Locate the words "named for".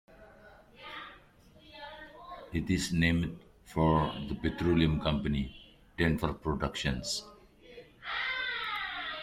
2.91-4.11